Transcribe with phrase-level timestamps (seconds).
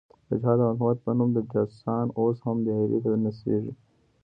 [0.27, 3.73] د جهاد او مقاومت په نوم جاسوسان اوس هم دایرې ته نڅېږي.